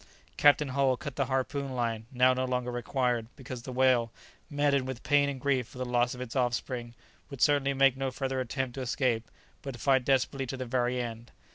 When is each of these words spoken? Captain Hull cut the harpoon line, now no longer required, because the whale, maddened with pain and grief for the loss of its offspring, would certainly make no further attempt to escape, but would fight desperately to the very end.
Captain 0.35 0.69
Hull 0.69 0.97
cut 0.97 1.15
the 1.15 1.27
harpoon 1.27 1.73
line, 1.75 2.07
now 2.11 2.33
no 2.33 2.45
longer 2.45 2.71
required, 2.71 3.27
because 3.35 3.61
the 3.61 3.71
whale, 3.71 4.11
maddened 4.49 4.87
with 4.87 5.03
pain 5.03 5.29
and 5.29 5.39
grief 5.39 5.67
for 5.67 5.77
the 5.77 5.85
loss 5.85 6.15
of 6.15 6.21
its 6.21 6.35
offspring, 6.35 6.95
would 7.29 7.39
certainly 7.39 7.75
make 7.75 7.95
no 7.95 8.09
further 8.09 8.39
attempt 8.39 8.73
to 8.73 8.81
escape, 8.81 9.29
but 9.61 9.75
would 9.75 9.79
fight 9.81 10.03
desperately 10.03 10.47
to 10.47 10.57
the 10.57 10.65
very 10.65 10.99
end. 10.99 11.31